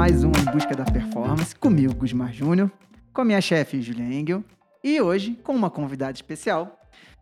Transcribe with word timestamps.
mais 0.00 0.24
um 0.24 0.30
Em 0.30 0.50
Busca 0.50 0.74
da 0.74 0.82
Performance, 0.82 1.54
comigo, 1.54 1.94
Gusmar 1.94 2.32
Júnior, 2.32 2.72
com 3.12 3.20
a 3.20 3.24
minha 3.24 3.40
chefe, 3.42 3.82
Julia 3.82 4.06
Engel, 4.06 4.42
e 4.82 4.98
hoje 4.98 5.38
com 5.44 5.54
uma 5.54 5.68
convidada 5.68 6.12
especial, 6.12 6.80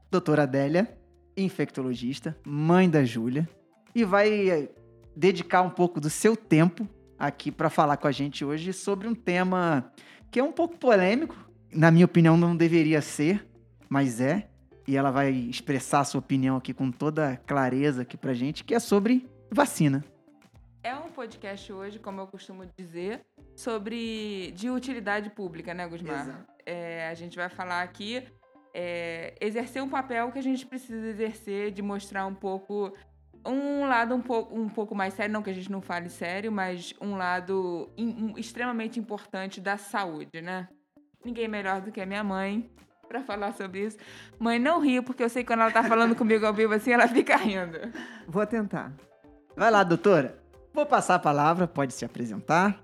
doutora 0.09 0.45
Adélia, 0.45 0.97
infectologista, 1.37 2.39
mãe 2.47 2.89
da 2.89 3.05
Júlia, 3.05 3.49
e 3.93 4.05
vai 4.05 4.49
eh, 4.49 4.69
dedicar 5.17 5.63
um 5.63 5.71
pouco 5.71 6.01
do 6.01 6.09
seu 6.09 6.37
tempo 6.37 6.89
aqui 7.19 7.51
para 7.51 7.69
falar 7.69 7.97
com 7.97 8.07
a 8.07 8.13
gente 8.13 8.45
hoje 8.45 8.73
sobre 8.73 9.09
um 9.09 9.15
tema 9.15 9.91
que 10.31 10.39
é 10.39 10.45
um 10.45 10.53
pouco 10.53 10.79
polêmico, 10.79 11.35
na 11.75 11.91
minha 11.91 12.05
opinião 12.05 12.37
não 12.37 12.57
deveria 12.57 13.03
ser, 13.03 13.45
mas 13.89 14.21
é, 14.21 14.49
e 14.87 14.97
ela 14.97 15.11
vai 15.11 15.33
expressar 15.33 15.99
a 15.99 16.05
sua 16.05 16.21
opinião 16.21 16.57
aqui 16.57 16.73
com 16.73 16.93
toda 16.93 17.39
clareza 17.39 18.03
aqui 18.03 18.17
pra 18.17 18.35
gente, 18.35 18.63
que 18.63 18.73
é 18.73 18.79
sobre 18.79 19.29
vacina. 19.51 20.05
É 20.89 20.97
um 20.97 21.11
podcast 21.11 21.71
hoje, 21.71 21.99
como 21.99 22.19
eu 22.19 22.27
costumo 22.27 22.65
dizer, 22.75 23.21
sobre 23.55 24.53
de 24.53 24.71
utilidade 24.71 25.29
pública, 25.29 25.75
né, 25.75 25.87
Gusmar? 25.87 26.47
É, 26.65 27.11
a 27.11 27.13
gente 27.13 27.37
vai 27.37 27.51
falar 27.51 27.83
aqui 27.83 28.27
é, 28.73 29.35
exercer 29.39 29.83
um 29.83 29.89
papel 29.91 30.33
que 30.33 30.39
a 30.39 30.43
gente 30.43 30.65
precisa 30.65 31.07
exercer, 31.07 31.73
de 31.73 31.83
mostrar 31.83 32.25
um 32.25 32.35
pouco 32.35 32.91
um 33.45 33.87
lado 33.87 34.15
um 34.15 34.23
pouco, 34.23 34.59
um 34.59 34.67
pouco 34.67 34.95
mais 34.95 35.13
sério, 35.13 35.31
não 35.31 35.43
que 35.43 35.51
a 35.51 35.53
gente 35.53 35.71
não 35.71 35.83
fale 35.83 36.09
sério, 36.09 36.51
mas 36.51 36.95
um 37.03 37.17
lado 37.19 37.93
in, 37.95 38.09
um, 38.09 38.39
extremamente 38.39 38.99
importante 38.99 39.61
da 39.61 39.77
saúde, 39.77 40.41
né? 40.41 40.69
Ninguém 41.23 41.49
melhor 41.49 41.83
do 41.83 41.93
que 41.93 42.01
a 42.01 42.07
minha 42.07 42.25
mãe 42.25 42.71
para 43.07 43.21
falar 43.21 43.53
sobre 43.53 43.85
isso. 43.85 43.99
Mãe, 44.39 44.59
não 44.59 44.81
ria, 44.81 45.03
porque 45.03 45.23
eu 45.23 45.29
sei 45.29 45.43
que 45.43 45.49
quando 45.49 45.61
ela 45.61 45.71
tá 45.71 45.85
falando 45.85 46.17
comigo 46.17 46.47
ao 46.47 46.55
vivo 46.55 46.73
assim, 46.73 46.93
ela 46.93 47.07
fica 47.07 47.37
rindo. 47.37 47.79
Vou 48.27 48.47
tentar. 48.47 48.91
Vai 49.55 49.71
lá, 49.71 49.85
doutora. 49.85 50.48
Vou 50.79 50.87
passar 50.87 51.17
a 51.17 51.19
palavra, 51.19 51.67
pode 51.67 51.93
se 51.93 52.05
apresentar, 52.05 52.81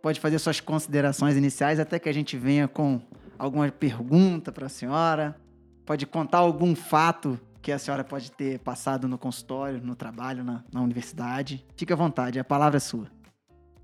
pode 0.00 0.18
fazer 0.18 0.38
suas 0.38 0.60
considerações 0.60 1.36
iniciais 1.36 1.78
até 1.78 1.98
que 1.98 2.08
a 2.08 2.12
gente 2.12 2.38
venha 2.38 2.66
com 2.66 3.02
alguma 3.38 3.70
pergunta 3.70 4.50
para 4.50 4.64
a 4.64 4.68
senhora, 4.70 5.38
pode 5.84 6.06
contar 6.06 6.38
algum 6.38 6.74
fato 6.74 7.38
que 7.60 7.70
a 7.70 7.78
senhora 7.78 8.02
pode 8.02 8.32
ter 8.32 8.60
passado 8.60 9.06
no 9.06 9.18
consultório, 9.18 9.78
no 9.78 9.94
trabalho, 9.94 10.42
na, 10.42 10.64
na 10.72 10.80
universidade. 10.80 11.62
Fique 11.76 11.92
à 11.92 11.96
vontade, 11.96 12.38
a 12.38 12.44
palavra 12.44 12.78
é 12.78 12.80
sua. 12.80 13.10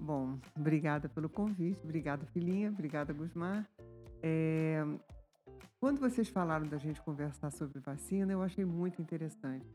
Bom, 0.00 0.38
obrigada 0.56 1.06
pelo 1.10 1.28
convite, 1.28 1.80
obrigada, 1.84 2.24
filhinha, 2.32 2.70
obrigada, 2.70 3.12
Gusmar. 3.12 3.68
É, 4.22 4.82
quando 5.78 6.00
vocês 6.00 6.30
falaram 6.30 6.66
da 6.66 6.78
gente 6.78 7.02
conversar 7.02 7.50
sobre 7.50 7.78
vacina, 7.78 8.32
eu 8.32 8.42
achei 8.42 8.64
muito 8.64 9.02
interessante. 9.02 9.66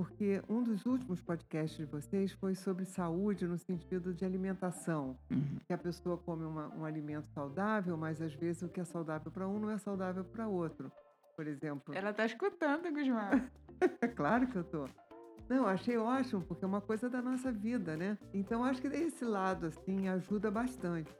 Porque 0.00 0.42
um 0.48 0.62
dos 0.62 0.86
últimos 0.86 1.20
podcasts 1.20 1.76
de 1.76 1.84
vocês 1.84 2.32
foi 2.32 2.54
sobre 2.54 2.86
saúde 2.86 3.46
no 3.46 3.58
sentido 3.58 4.14
de 4.14 4.24
alimentação. 4.24 5.14
Uhum. 5.30 5.58
Que 5.66 5.74
a 5.74 5.76
pessoa 5.76 6.16
come 6.16 6.42
uma, 6.42 6.74
um 6.74 6.86
alimento 6.86 7.28
saudável, 7.34 7.98
mas 7.98 8.22
às 8.22 8.32
vezes 8.32 8.62
o 8.62 8.68
que 8.70 8.80
é 8.80 8.84
saudável 8.84 9.30
para 9.30 9.46
um 9.46 9.58
não 9.58 9.68
é 9.68 9.76
saudável 9.76 10.24
para 10.24 10.48
outro. 10.48 10.90
Por 11.36 11.46
exemplo. 11.46 11.94
Ela 11.94 12.14
tá 12.14 12.24
escutando, 12.24 12.90
Gusmar. 12.90 13.52
claro 14.16 14.46
que 14.46 14.56
eu 14.56 14.64
tô. 14.64 14.88
Não, 15.50 15.66
achei 15.66 15.98
ótimo, 15.98 16.40
porque 16.40 16.64
é 16.64 16.68
uma 16.68 16.80
coisa 16.80 17.10
da 17.10 17.20
nossa 17.20 17.52
vida, 17.52 17.94
né? 17.94 18.16
Então 18.32 18.64
acho 18.64 18.80
que 18.80 18.88
esse 18.88 19.26
lado 19.26 19.66
assim 19.66 20.08
ajuda 20.08 20.50
bastante. 20.50 21.12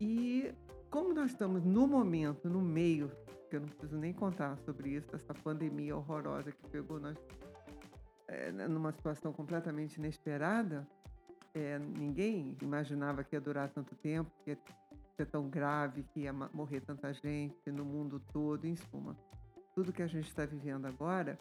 E 0.00 0.50
como 0.90 1.12
nós 1.12 1.32
estamos 1.32 1.62
no 1.62 1.86
momento, 1.86 2.48
no 2.48 2.62
meio 2.62 3.12
que 3.50 3.56
eu 3.56 3.60
não 3.60 3.68
preciso 3.68 3.98
nem 3.98 4.14
contar 4.14 4.56
sobre 4.64 4.90
isso, 4.90 5.14
essa 5.14 5.34
pandemia 5.34 5.94
horrorosa 5.94 6.52
que 6.52 6.68
pegou 6.70 6.98
nós 6.98 7.18
é, 8.28 8.52
numa 8.52 8.92
situação 8.92 9.32
completamente 9.32 9.96
inesperada. 9.96 10.86
É, 11.54 11.78
ninguém 11.78 12.56
imaginava 12.62 13.24
que 13.24 13.34
ia 13.34 13.40
durar 13.40 13.70
tanto 13.70 13.96
tempo, 13.96 14.30
que 14.44 14.50
ia 14.50 14.58
ser 15.16 15.26
tão 15.26 15.48
grave, 15.48 16.04
que 16.12 16.20
ia 16.20 16.32
morrer 16.32 16.80
tanta 16.80 17.12
gente 17.12 17.70
no 17.72 17.84
mundo 17.84 18.22
todo, 18.32 18.66
em 18.66 18.76
suma. 18.76 19.16
Tudo 19.74 19.92
que 19.92 20.02
a 20.02 20.06
gente 20.06 20.28
está 20.28 20.44
vivendo 20.44 20.86
agora, 20.86 21.38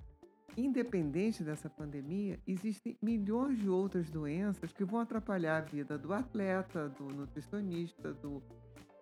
independente 0.55 1.43
dessa 1.43 1.69
pandemia, 1.69 2.39
existem 2.47 2.97
milhões 3.01 3.59
de 3.59 3.69
outras 3.69 4.09
doenças 4.09 4.71
que 4.71 4.85
vão 4.85 4.99
atrapalhar 4.99 5.57
a 5.57 5.61
vida 5.61 5.97
do 5.97 6.13
atleta, 6.13 6.89
do 6.89 7.03
nutricionista, 7.03 8.13
do, 8.13 8.41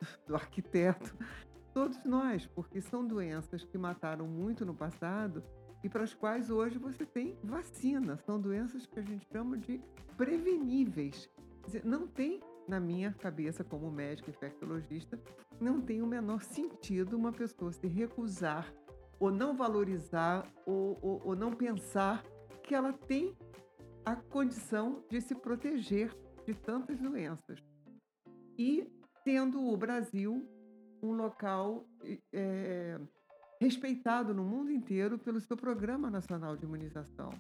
do 0.28 0.36
arquiteto, 0.36 1.16
todos 1.74 2.04
nós, 2.04 2.48
porque 2.48 2.82
são 2.82 3.06
doenças 3.06 3.64
que 3.64 3.78
mataram 3.78 4.28
muito 4.28 4.66
no 4.66 4.74
passado 4.74 5.44
e 5.86 5.90
para 5.90 6.04
as 6.04 6.16
quais 6.16 6.50
hoje 6.50 6.80
você 6.80 7.06
tem 7.06 7.38
vacina. 7.44 8.18
São 8.26 8.42
doenças 8.42 8.88
que 8.88 9.00
a 9.00 9.04
gente 9.04 9.28
chama 9.32 9.56
de 9.56 9.80
preveníveis. 10.18 11.30
Dizer, 11.64 11.86
não 11.86 12.08
tem, 12.08 12.42
na 12.68 12.80
minha 12.80 13.14
cabeça, 13.14 13.64
como 13.64 13.92
médico 13.92 14.32
infectologista, 14.32 15.22
não 15.62 15.80
tem 15.80 16.02
o 16.02 16.08
menor 16.08 16.42
sentido 16.42 17.16
uma 17.16 17.32
pessoa 17.32 17.72
se 17.72 17.86
recusar 17.86 18.74
ou 19.20 19.30
não 19.30 19.56
valorizar 19.56 20.52
ou, 20.66 20.98
ou, 21.04 21.22
ou 21.24 21.36
não 21.36 21.54
pensar 21.54 22.24
que 22.64 22.74
ela 22.74 22.92
tem 22.92 23.38
a 24.04 24.16
condição 24.16 25.04
de 25.08 25.22
se 25.22 25.36
proteger 25.36 26.12
de 26.48 26.56
tantas 26.56 27.00
doenças. 27.00 27.60
E 28.58 28.92
tendo 29.24 29.64
o 29.64 29.78
Brasil 29.78 30.50
um 31.00 31.12
local 31.12 31.86
é, 32.34 33.00
respeitado 33.66 34.32
no 34.32 34.44
mundo 34.44 34.72
inteiro 34.72 35.18
pelo 35.18 35.40
seu 35.42 35.58
Programa 35.58 36.08
Nacional 36.08 36.56
de 36.56 36.66
Imunização. 36.66 37.32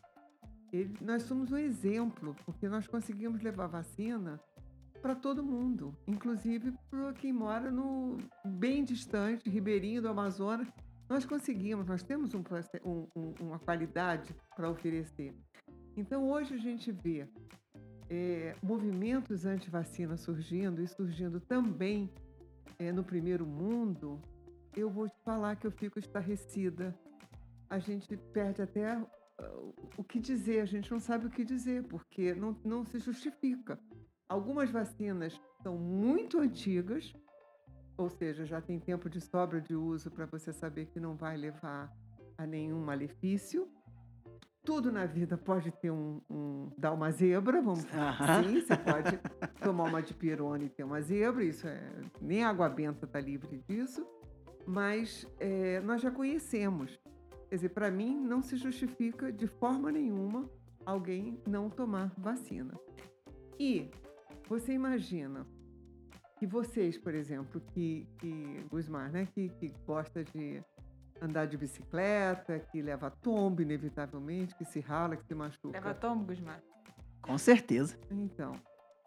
Ele, 0.73 0.91
nós 0.99 1.21
somos 1.21 1.51
um 1.51 1.57
exemplo, 1.57 2.35
porque 2.43 2.67
nós 2.67 2.87
conseguimos 2.87 3.43
levar 3.43 3.67
vacina 3.67 4.41
para 5.03 5.13
todo 5.13 5.43
mundo, 5.43 5.95
inclusive 6.07 6.73
para 6.89 7.13
quem 7.13 7.31
mora 7.31 7.69
no 7.69 8.17
bem 8.43 8.83
distante, 8.83 9.47
ribeirinho 9.47 10.01
do 10.01 10.07
Amazonas. 10.07 10.67
Nós 11.07 11.23
conseguimos, 11.25 11.85
nós 11.85 12.01
temos 12.01 12.33
um, 12.33 12.41
um, 12.83 13.33
uma 13.39 13.59
qualidade 13.59 14.35
para 14.55 14.67
oferecer. 14.67 15.31
Então, 15.95 16.27
hoje 16.27 16.55
a 16.55 16.57
gente 16.57 16.91
vê 16.91 17.29
é, 18.09 18.55
movimentos 18.63 19.45
anti-vacina 19.45 20.17
surgindo 20.17 20.81
e 20.81 20.87
surgindo 20.87 21.39
também 21.39 22.11
é, 22.79 22.91
no 22.91 23.03
primeiro 23.03 23.45
mundo, 23.45 24.19
eu 24.75 24.89
vou 24.89 25.07
te 25.07 25.19
falar 25.23 25.55
que 25.55 25.65
eu 25.65 25.71
fico 25.71 25.99
estarrecida. 25.99 26.97
A 27.69 27.79
gente 27.79 28.15
perde 28.17 28.61
até 28.61 28.97
uh, 28.97 29.73
o 29.97 30.03
que 30.03 30.19
dizer, 30.19 30.61
a 30.61 30.65
gente 30.65 30.91
não 30.91 30.99
sabe 30.99 31.27
o 31.27 31.29
que 31.29 31.43
dizer, 31.43 31.83
porque 31.83 32.33
não, 32.33 32.57
não 32.63 32.85
se 32.85 32.99
justifica. 32.99 33.79
Algumas 34.27 34.69
vacinas 34.69 35.39
são 35.61 35.77
muito 35.77 36.39
antigas, 36.39 37.13
ou 37.97 38.09
seja, 38.09 38.45
já 38.45 38.61
tem 38.61 38.79
tempo 38.79 39.09
de 39.09 39.21
sobra 39.21 39.61
de 39.61 39.75
uso 39.75 40.11
para 40.11 40.25
você 40.25 40.51
saber 40.51 40.87
que 40.87 40.99
não 40.99 41.15
vai 41.15 41.37
levar 41.37 41.91
a 42.37 42.45
nenhum 42.45 42.83
malefício. 42.83 43.67
Tudo 44.63 44.91
na 44.91 45.05
vida 45.05 45.37
pode 45.37 45.71
ter 45.71 45.91
um, 45.91 46.21
um 46.29 46.71
dar 46.75 46.91
uma 46.91 47.11
zebra, 47.11 47.61
vamos 47.61 47.85
falar 47.85 48.39
assim. 48.39 48.61
Você 48.61 48.75
pode 48.75 49.19
tomar 49.61 49.83
uma 49.83 50.01
dipirona 50.01 50.63
e 50.63 50.69
ter 50.69 50.83
uma 50.83 51.01
zebra, 51.01 51.43
isso 51.43 51.67
é 51.67 51.91
nem 52.19 52.43
a 52.43 52.49
água 52.49 52.67
benta 52.67 53.05
está 53.05 53.19
livre 53.19 53.63
disso. 53.69 54.05
Mas 54.65 55.27
é, 55.39 55.79
nós 55.81 56.01
já 56.01 56.11
conhecemos. 56.11 56.99
Quer 57.49 57.55
dizer, 57.55 57.69
para 57.69 57.91
mim 57.91 58.19
não 58.19 58.41
se 58.41 58.55
justifica 58.55 59.31
de 59.31 59.47
forma 59.47 59.91
nenhuma 59.91 60.49
alguém 60.85 61.39
não 61.47 61.69
tomar 61.69 62.13
vacina. 62.17 62.73
E 63.59 63.89
você 64.47 64.73
imagina 64.73 65.45
que 66.37 66.45
vocês, 66.45 66.97
por 66.97 67.13
exemplo, 67.13 67.61
que, 67.73 68.07
que 68.19 68.65
Gusmar, 68.69 69.11
né, 69.11 69.27
que, 69.33 69.49
que 69.49 69.69
gosta 69.85 70.23
de 70.23 70.61
andar 71.21 71.45
de 71.45 71.57
bicicleta, 71.57 72.59
que 72.59 72.81
leva 72.81 73.09
tombo 73.09 73.61
inevitavelmente, 73.61 74.55
que 74.55 74.65
se 74.65 74.79
rala, 74.79 75.15
que 75.15 75.25
se 75.25 75.33
machuca. 75.33 75.71
Leva 75.71 75.93
tombo, 75.93 76.25
Gusmar? 76.25 76.61
Com 77.21 77.37
certeza. 77.37 77.97
Então, 78.11 78.51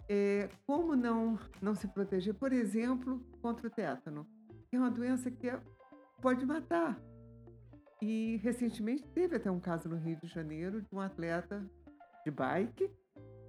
é, 0.09 0.49
como 0.67 0.97
não, 0.97 1.39
não 1.61 1.75
se 1.75 1.87
proteger, 1.87 2.35
por 2.35 2.53
exemplo, 2.53 3.21
contra 3.43 3.69
o 3.69 3.71
tétano? 3.71 4.27
Que 4.69 4.77
é 4.77 4.79
uma 4.79 4.91
doença 4.91 5.31
que 5.31 5.49
é, 5.49 5.61
pode 6.21 6.45
matar. 6.45 7.01
E 8.01 8.37
recentemente 8.43 9.07
teve 9.09 9.37
até 9.37 9.51
um 9.51 9.61
caso 9.61 9.89
no 9.89 9.97
Rio 9.97 10.17
de 10.17 10.29
Janeiro 10.29 10.81
de 10.81 10.89
um 10.93 11.01
atleta 11.01 11.65
de 12.25 12.31
bike 12.31 12.91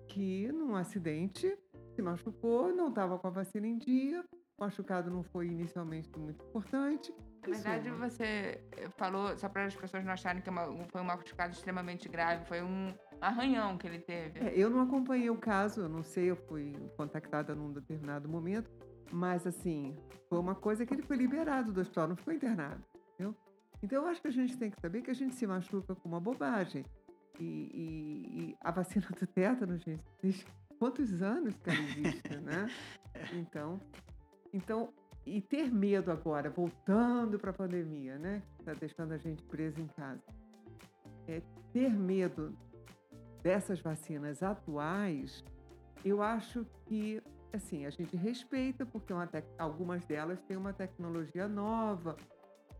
que, 0.07 0.51
num 0.51 0.75
acidente, 0.75 1.55
se 1.93 2.01
machucou, 2.01 2.75
não 2.75 2.89
estava 2.89 3.19
com 3.19 3.27
a 3.27 3.31
vacina 3.31 3.67
em 3.67 3.77
dia, 3.77 4.25
o 4.57 4.63
machucado 4.63 5.11
não 5.11 5.21
foi 5.21 5.47
inicialmente 5.47 6.09
muito 6.17 6.43
importante, 6.43 7.13
na 7.47 7.55
verdade, 7.55 7.89
você 7.91 8.61
falou, 8.97 9.35
só 9.37 9.47
para 9.47 9.65
as 9.65 9.75
pessoas 9.75 10.03
não 10.03 10.11
acharem 10.11 10.41
que 10.41 10.49
é 10.49 10.53
foi 10.91 11.01
um 11.01 11.05
machucado 11.05 11.53
extremamente 11.53 12.09
grave, 12.09 12.45
foi 12.45 12.61
um 12.61 12.93
arranhão 13.21 13.77
que 13.77 13.87
ele 13.87 13.99
teve. 13.99 14.39
É, 14.39 14.53
eu 14.55 14.69
não 14.69 14.81
acompanhei 14.81 15.29
o 15.29 15.37
caso, 15.37 15.81
eu 15.81 15.89
não 15.89 16.03
sei, 16.03 16.31
eu 16.31 16.35
fui 16.35 16.73
contactada 16.97 17.55
num 17.55 17.71
determinado 17.71 18.27
momento, 18.27 18.69
mas 19.11 19.45
assim, 19.45 19.95
foi 20.27 20.39
uma 20.39 20.55
coisa 20.55 20.85
que 20.85 20.93
ele 20.93 21.03
foi 21.03 21.17
liberado 21.17 21.71
do 21.71 21.81
hospital, 21.81 22.07
não 22.07 22.15
ficou 22.15 22.33
internado, 22.33 22.83
entendeu? 23.13 23.35
Então 23.81 24.03
eu 24.03 24.09
acho 24.09 24.21
que 24.21 24.27
a 24.27 24.31
gente 24.31 24.57
tem 24.57 24.69
que 24.69 24.79
saber 24.79 25.01
que 25.01 25.11
a 25.11 25.15
gente 25.15 25.35
se 25.35 25.47
machuca 25.47 25.95
com 25.95 26.09
uma 26.09 26.19
bobagem. 26.19 26.85
E, 27.39 27.43
e, 27.43 28.41
e 28.41 28.57
a 28.59 28.69
vacina 28.69 29.07
do 29.07 29.27
tétano, 29.27 29.77
gente, 29.77 30.45
quantos 30.77 31.21
anos 31.21 31.55
que 31.57 31.69
ela 31.69 31.79
existe, 31.79 32.37
né? 32.37 32.67
Então, 33.33 33.81
então, 34.53 34.93
e 35.25 35.41
ter 35.41 35.71
medo 35.71 36.11
agora, 36.11 36.49
voltando 36.49 37.37
para 37.37 37.51
a 37.51 37.53
pandemia, 37.53 38.17
né? 38.17 38.41
Que 38.55 38.61
está 38.61 38.73
deixando 38.73 39.11
a 39.13 39.17
gente 39.17 39.43
preso 39.43 39.81
em 39.81 39.87
casa. 39.87 40.23
É, 41.27 41.41
ter 41.73 41.91
medo 41.91 42.55
dessas 43.43 43.79
vacinas 43.79 44.41
atuais, 44.41 45.43
eu 46.03 46.21
acho 46.21 46.65
que, 46.85 47.21
assim, 47.55 47.85
a 47.85 47.89
gente 47.89 48.15
respeita, 48.15 48.85
porque 48.85 49.13
uma 49.13 49.29
algumas 49.57 50.03
delas 50.05 50.41
têm 50.41 50.57
uma 50.57 50.73
tecnologia 50.73 51.47
nova, 51.47 52.15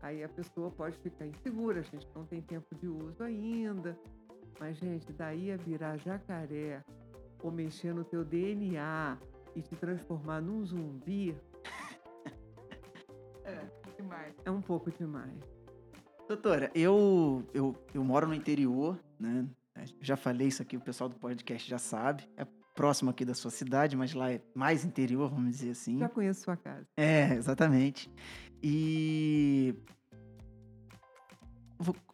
aí 0.00 0.22
a 0.22 0.28
pessoa 0.28 0.70
pode 0.70 0.96
ficar 0.98 1.26
insegura, 1.26 1.80
a 1.80 1.82
gente 1.82 2.08
não 2.14 2.24
tem 2.24 2.40
tempo 2.40 2.74
de 2.74 2.88
uso 2.88 3.22
ainda. 3.22 3.98
Mas, 4.58 4.76
gente, 4.76 5.10
daí 5.12 5.50
a 5.50 5.56
virar 5.56 5.96
jacaré 5.96 6.84
ou 7.42 7.50
mexer 7.50 7.94
no 7.94 8.04
teu 8.04 8.24
DNA 8.24 9.18
e 9.54 9.62
te 9.62 9.74
transformar 9.76 10.40
num 10.42 10.64
zumbi. 10.64 11.34
é, 13.44 13.66
demais. 13.96 14.34
É 14.44 14.50
um 14.50 14.60
pouco 14.60 14.90
demais. 14.90 15.40
Doutora, 16.28 16.70
eu, 16.74 17.42
eu, 17.54 17.74
eu 17.92 18.04
moro 18.04 18.28
no 18.28 18.34
interior, 18.34 18.98
né? 19.18 19.48
Já 20.00 20.16
falei 20.16 20.48
isso 20.48 20.60
aqui, 20.60 20.76
o 20.76 20.80
pessoal 20.80 21.08
do 21.08 21.16
podcast 21.16 21.68
já 21.68 21.78
sabe. 21.78 22.28
É 22.36 22.46
próximo 22.80 23.10
aqui 23.10 23.26
da 23.26 23.34
sua 23.34 23.50
cidade, 23.50 23.94
mas 23.94 24.14
lá 24.14 24.32
é 24.32 24.40
mais 24.54 24.86
interior, 24.86 25.28
vamos 25.28 25.50
dizer 25.50 25.72
assim. 25.72 25.98
Já 25.98 26.08
conheço 26.08 26.44
sua 26.44 26.56
casa. 26.56 26.86
É, 26.96 27.34
exatamente. 27.34 28.10
E. 28.62 29.74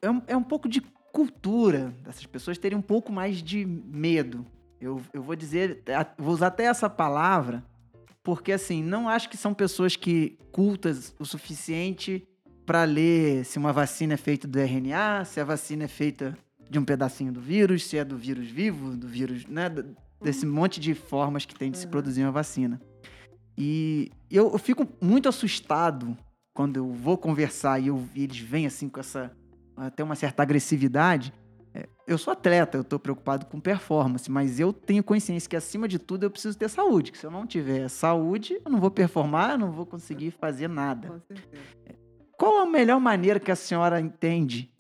É 0.03 0.11
um, 0.11 0.23
é 0.27 0.37
um 0.37 0.43
pouco 0.43 0.69
de 0.69 0.81
cultura 1.13 1.95
dessas 2.03 2.27
pessoas 2.27 2.59
terem 2.59 2.77
um 2.77 2.83
pouco 2.83 3.13
mais 3.13 3.41
de 3.41 3.65
medo. 3.65 4.45
Eu, 4.81 5.01
eu 5.13 5.23
vou 5.23 5.37
dizer, 5.37 5.85
vou 6.19 6.35
usar 6.35 6.49
até 6.49 6.65
essa 6.65 6.91
palavra, 6.91 7.65
porque 8.25 8.51
assim, 8.51 8.83
não 8.83 9.09
acho 9.09 9.31
que 9.31 9.37
são 9.37 9.55
pessoas 9.55 9.95
que 9.95 10.37
cultas 10.51 11.15
o 11.17 11.25
suficiente 11.25 12.27
para 12.67 12.83
ler 12.83 13.45
se 13.45 13.57
uma 13.57 13.73
vacina 13.73 14.15
é 14.15 14.17
feita 14.17 14.49
do 14.49 14.59
RNA, 14.59 15.27
se 15.27 15.41
a 15.41 15.45
vacina 15.45 15.85
é 15.85 15.89
feita 15.89 16.37
de 16.69 16.77
um 16.77 16.85
pedacinho 16.85 17.33
do 17.33 17.41
vírus, 17.41 17.87
se 17.87 17.97
é 17.97 18.05
do 18.05 18.19
vírus 18.19 18.49
vivo, 18.49 18.97
do 18.97 19.07
vírus, 19.07 19.47
né? 19.47 19.71
Desse 20.21 20.47
uhum. 20.47 20.53
monte 20.53 20.81
de 20.81 20.95
formas 20.95 21.45
que 21.45 21.55
tem 21.55 21.71
de 21.71 21.79
se 21.79 21.87
produzir 21.87 22.23
uma 22.23 22.33
vacina. 22.33 22.81
E 23.57 24.11
eu, 24.31 24.53
eu, 24.53 24.59
fico 24.59 24.87
muito 25.01 25.29
assustado 25.29 26.17
quando 26.55 26.77
eu 26.77 26.91
vou 26.91 27.17
conversar 27.17 27.81
e, 27.81 27.89
eu, 27.89 28.03
e 28.15 28.25
eles 28.25 28.39
vêm 28.39 28.67
assim 28.67 28.89
com 28.89 29.01
essa 29.01 29.31
até 29.77 30.03
uma 30.03 30.15
certa 30.15 30.43
agressividade. 30.43 31.33
É, 31.75 31.87
eu 32.07 32.17
sou 32.17 32.33
atleta, 32.33 32.79
eu 32.79 32.83
estou 32.83 32.99
preocupado 32.99 33.47
com 33.47 33.61
performance, 33.61 34.31
mas 34.31 34.59
eu 34.59 34.73
tenho 34.73 35.05
consciência 35.05 35.49
que 35.49 35.57
acima 35.57 35.87
de 35.87 35.99
tudo 35.99 36.25
eu 36.25 36.31
preciso 36.31 36.57
ter 36.57 36.69
saúde. 36.69 37.13
Que 37.13 37.19
se 37.19 37.27
eu 37.27 37.31
não 37.31 37.47
tiver 37.47 37.89
saúde, 37.89 38.61
eu 38.65 38.71
não 38.71 38.81
vou 38.81 38.91
performar, 38.91 39.53
eu 39.53 39.59
não 39.59 39.71
vou 39.71 39.85
conseguir 39.85 40.31
fazer 40.31 40.69
nada. 40.69 41.09
Com 41.09 41.21
certeza. 41.21 41.63
Qual 42.39 42.59
a 42.59 42.67
melhor 42.67 43.01
maneira 43.01 43.41
que 43.41 43.51
a 43.51 43.57
senhora 43.57 44.01
entende 44.01 44.71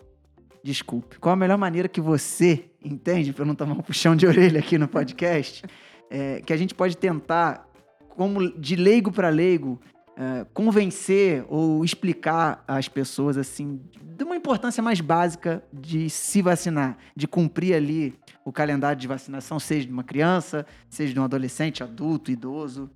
desculpe, 0.66 1.18
qual 1.20 1.32
a 1.32 1.36
melhor 1.36 1.56
maneira 1.56 1.88
que 1.88 2.00
você 2.00 2.68
entende, 2.84 3.32
para 3.32 3.44
não 3.44 3.54
tomar 3.54 3.74
um 3.74 3.82
puxão 3.82 4.16
de 4.16 4.26
orelha 4.26 4.58
aqui 4.58 4.76
no 4.76 4.88
podcast, 4.88 5.64
é, 6.10 6.40
que 6.40 6.52
a 6.52 6.56
gente 6.56 6.74
pode 6.74 6.96
tentar, 6.96 7.68
como 8.08 8.50
de 8.58 8.74
leigo 8.74 9.12
para 9.12 9.28
leigo, 9.28 9.80
é, 10.16 10.44
convencer 10.52 11.44
ou 11.48 11.84
explicar 11.84 12.64
às 12.66 12.88
pessoas 12.88 13.36
assim 13.36 13.80
de 14.02 14.24
uma 14.24 14.34
importância 14.34 14.82
mais 14.82 15.00
básica 15.00 15.62
de 15.72 16.10
se 16.10 16.42
vacinar, 16.42 16.96
de 17.14 17.28
cumprir 17.28 17.74
ali 17.74 18.18
o 18.44 18.50
calendário 18.50 18.98
de 18.98 19.06
vacinação, 19.06 19.60
seja 19.60 19.86
de 19.86 19.92
uma 19.92 20.02
criança, 20.02 20.66
seja 20.90 21.12
de 21.12 21.20
um 21.20 21.24
adolescente, 21.24 21.84
adulto, 21.84 22.30
idoso. 22.30 22.90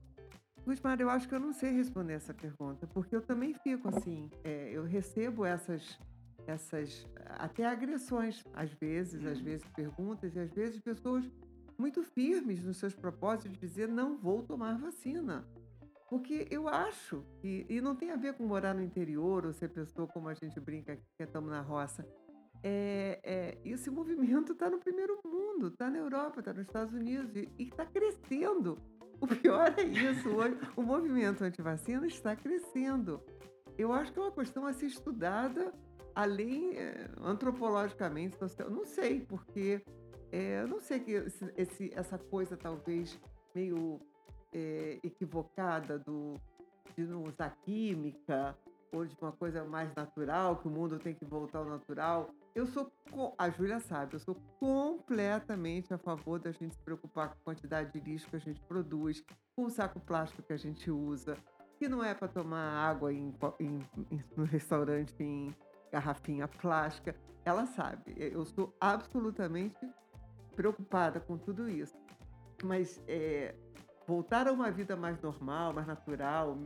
Gusmar, 0.66 1.00
eu 1.00 1.10
acho 1.10 1.28
que 1.28 1.34
eu 1.34 1.40
não 1.40 1.52
sei 1.52 1.70
responder 1.70 2.14
essa 2.14 2.34
pergunta, 2.34 2.86
porque 2.92 3.14
eu 3.14 3.20
também 3.20 3.54
fico 3.54 3.88
assim, 3.88 4.28
é, 4.42 4.70
eu 4.72 4.84
recebo 4.84 5.44
essas 5.44 5.98
essas 6.46 7.06
até 7.38 7.64
agressões, 7.64 8.44
às 8.54 8.72
vezes, 8.72 9.24
às 9.24 9.40
vezes 9.40 9.66
perguntas 9.68 10.34
e 10.34 10.38
às 10.38 10.50
vezes 10.50 10.80
pessoas 10.80 11.24
muito 11.78 12.02
firmes 12.02 12.62
nos 12.62 12.76
seus 12.76 12.94
propósitos 12.94 13.52
de 13.52 13.58
dizer 13.58 13.88
não 13.88 14.18
vou 14.18 14.42
tomar 14.42 14.78
vacina. 14.78 15.46
Porque 16.08 16.46
eu 16.50 16.68
acho 16.68 17.24
que, 17.40 17.64
e 17.68 17.80
não 17.80 17.94
tem 17.94 18.10
a 18.10 18.16
ver 18.16 18.34
com 18.34 18.44
morar 18.44 18.74
no 18.74 18.82
interior 18.82 19.46
ou 19.46 19.52
ser 19.52 19.68
pessoa 19.68 20.08
como 20.08 20.28
a 20.28 20.34
gente 20.34 20.58
brinca 20.58 20.96
que 20.96 21.22
estamos 21.22 21.50
na 21.50 21.60
roça. 21.60 22.04
É, 22.62 23.20
é, 23.22 23.58
esse 23.64 23.88
movimento 23.90 24.52
está 24.52 24.68
no 24.68 24.78
primeiro 24.78 25.18
mundo, 25.24 25.68
está 25.68 25.88
na 25.88 25.98
Europa, 25.98 26.40
está 26.40 26.52
nos 26.52 26.66
Estados 26.66 26.92
Unidos 26.92 27.34
e 27.36 27.48
está 27.58 27.86
crescendo. 27.86 28.76
O 29.20 29.26
pior 29.26 29.72
é 29.78 29.84
isso, 29.84 30.30
hoje, 30.30 30.58
o 30.74 30.82
movimento 30.82 31.44
anti-vacina 31.44 32.06
está 32.06 32.34
crescendo. 32.34 33.22
Eu 33.78 33.92
acho 33.92 34.12
que 34.12 34.18
é 34.18 34.22
uma 34.22 34.32
questão 34.32 34.66
a 34.66 34.72
ser 34.72 34.86
estudada 34.86 35.72
além 36.14 36.76
é, 36.76 37.08
antropologicamente, 37.22 38.36
não 38.70 38.84
sei, 38.84 39.20
porque 39.20 39.82
é, 40.32 40.62
eu 40.62 40.68
não 40.68 40.80
sei 40.80 41.00
que 41.00 41.12
esse, 41.12 41.52
esse, 41.56 41.92
essa 41.94 42.18
coisa 42.18 42.56
talvez 42.56 43.18
meio 43.54 44.00
é, 44.52 44.98
equivocada 45.02 45.98
do, 45.98 46.34
de 46.96 47.04
não 47.04 47.24
usar 47.24 47.50
química 47.62 48.56
ou 48.92 49.06
de 49.06 49.16
uma 49.20 49.32
coisa 49.32 49.64
mais 49.64 49.94
natural, 49.94 50.56
que 50.56 50.66
o 50.66 50.70
mundo 50.70 50.98
tem 50.98 51.14
que 51.14 51.24
voltar 51.24 51.58
ao 51.58 51.64
natural. 51.64 52.30
Eu 52.54 52.66
sou, 52.66 52.90
a 53.38 53.48
Júlia 53.48 53.78
sabe, 53.78 54.14
eu 54.14 54.20
sou 54.20 54.34
completamente 54.58 55.94
a 55.94 55.98
favor 55.98 56.40
da 56.40 56.50
gente 56.50 56.74
se 56.74 56.82
preocupar 56.82 57.28
com 57.28 57.34
a 57.34 57.44
quantidade 57.44 57.92
de 57.92 58.00
lixo 58.00 58.28
que 58.28 58.36
a 58.36 58.40
gente 58.40 58.60
produz, 58.62 59.22
com 59.54 59.66
o 59.66 59.70
saco 59.70 60.00
plástico 60.00 60.42
que 60.42 60.52
a 60.52 60.56
gente 60.56 60.90
usa, 60.90 61.36
que 61.78 61.88
não 61.88 62.02
é 62.02 62.12
para 62.14 62.26
tomar 62.26 62.90
água 62.90 63.12
em, 63.12 63.32
em, 63.60 63.78
em, 64.10 64.24
no 64.36 64.44
restaurante 64.44 65.14
em 65.22 65.54
garrafinha 65.90 66.46
plástica. 66.48 67.14
Ela 67.44 67.66
sabe, 67.66 68.14
eu 68.16 68.44
sou 68.44 68.74
absolutamente 68.80 69.88
preocupada 70.54 71.20
com 71.20 71.38
tudo 71.38 71.68
isso. 71.68 71.96
Mas 72.62 73.02
é, 73.08 73.54
voltar 74.06 74.46
a 74.46 74.52
uma 74.52 74.70
vida 74.70 74.96
mais 74.96 75.20
normal, 75.20 75.72
mais 75.72 75.86
natural, 75.86 76.58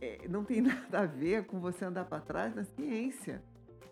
é, 0.00 0.26
não 0.28 0.44
tem 0.44 0.60
nada 0.62 1.00
a 1.00 1.06
ver 1.06 1.46
com 1.46 1.60
você 1.60 1.84
andar 1.84 2.04
para 2.04 2.20
trás 2.20 2.54
na 2.54 2.64
ciência. 2.64 3.42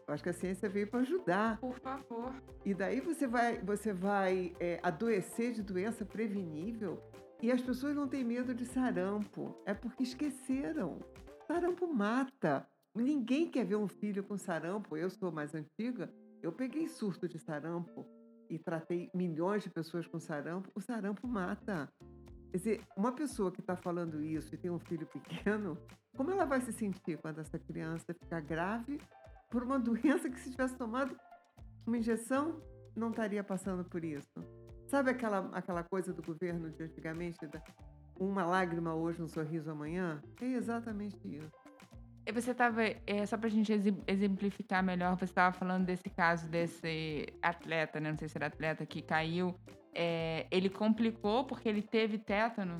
Eu 0.06 0.14
acho 0.14 0.22
que 0.24 0.30
a 0.30 0.34
ciência 0.34 0.68
veio 0.68 0.88
para 0.88 1.00
ajudar. 1.00 1.58
Por 1.60 1.78
favor. 1.78 2.34
E 2.64 2.74
daí 2.74 3.00
você 3.00 3.26
vai, 3.28 3.58
você 3.58 3.92
vai 3.92 4.52
é, 4.58 4.80
adoecer 4.82 5.52
de 5.52 5.62
doença 5.62 6.04
prevenível 6.04 7.00
e 7.40 7.50
as 7.50 7.62
pessoas 7.62 7.94
não 7.94 8.08
têm 8.08 8.24
medo 8.24 8.52
de 8.52 8.66
sarampo. 8.66 9.56
É 9.64 9.72
porque 9.72 10.02
esqueceram. 10.02 10.98
Sarampo 11.46 11.86
mata. 11.86 12.66
Ninguém 12.94 13.48
quer 13.50 13.64
ver 13.64 13.76
um 13.76 13.88
filho 13.88 14.22
com 14.24 14.36
sarampo. 14.36 14.96
Eu 14.96 15.10
sou 15.10 15.30
mais 15.30 15.54
antiga. 15.54 16.12
Eu 16.42 16.52
peguei 16.52 16.88
surto 16.88 17.28
de 17.28 17.38
sarampo 17.38 18.06
e 18.48 18.58
tratei 18.58 19.10
milhões 19.14 19.62
de 19.62 19.70
pessoas 19.70 20.06
com 20.06 20.18
sarampo. 20.18 20.70
O 20.74 20.80
sarampo 20.80 21.26
mata. 21.28 21.88
Quer 22.50 22.56
dizer, 22.56 22.80
uma 22.96 23.12
pessoa 23.12 23.52
que 23.52 23.60
está 23.60 23.76
falando 23.76 24.20
isso 24.22 24.54
e 24.54 24.58
tem 24.58 24.70
um 24.70 24.78
filho 24.80 25.06
pequeno, 25.06 25.78
como 26.16 26.32
ela 26.32 26.44
vai 26.44 26.60
se 26.60 26.72
sentir 26.72 27.16
quando 27.18 27.38
essa 27.38 27.58
criança 27.58 28.12
ficar 28.12 28.40
grave 28.40 29.00
por 29.48 29.62
uma 29.62 29.78
doença 29.80 30.28
que, 30.28 30.40
se 30.40 30.50
tivesse 30.50 30.76
tomado 30.76 31.16
uma 31.86 31.96
injeção, 31.96 32.60
não 32.96 33.10
estaria 33.10 33.44
passando 33.44 33.84
por 33.84 34.04
isso? 34.04 34.32
Sabe 34.88 35.10
aquela, 35.10 35.48
aquela 35.52 35.84
coisa 35.84 36.12
do 36.12 36.22
governo 36.22 36.70
de 36.70 36.82
antigamente, 36.82 37.38
uma 38.18 38.44
lágrima 38.44 38.94
hoje, 38.94 39.22
um 39.22 39.28
sorriso 39.28 39.70
amanhã? 39.70 40.20
É 40.40 40.46
exatamente 40.46 41.16
isso. 41.24 41.59
Você 42.32 42.50
estava, 42.52 42.82
é, 42.82 43.26
só 43.26 43.36
para 43.36 43.48
a 43.48 43.50
gente 43.50 43.72
exemplificar 44.06 44.82
melhor, 44.82 45.18
você 45.18 45.24
estava 45.24 45.52
falando 45.52 45.86
desse 45.86 46.08
caso 46.10 46.48
desse 46.48 47.26
atleta, 47.42 48.00
né? 48.00 48.10
Não 48.10 48.18
sei 48.18 48.28
se 48.28 48.36
era 48.36 48.46
atleta 48.46 48.84
que 48.86 49.02
caiu. 49.02 49.54
É, 49.94 50.46
ele 50.50 50.68
complicou 50.68 51.44
porque 51.44 51.68
ele 51.68 51.82
teve 51.82 52.18
tétano? 52.18 52.76